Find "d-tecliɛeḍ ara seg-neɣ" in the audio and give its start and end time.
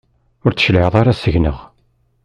0.53-1.57